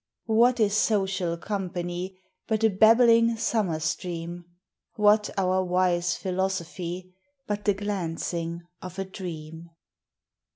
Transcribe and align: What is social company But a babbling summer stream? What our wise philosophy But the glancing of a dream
What 0.25 0.59
is 0.59 0.75
social 0.75 1.37
company 1.37 2.17
But 2.47 2.63
a 2.63 2.71
babbling 2.71 3.37
summer 3.37 3.79
stream? 3.79 4.45
What 4.95 5.29
our 5.37 5.63
wise 5.63 6.17
philosophy 6.17 7.13
But 7.45 7.65
the 7.65 7.75
glancing 7.75 8.63
of 8.81 8.97
a 8.97 9.05
dream 9.05 9.69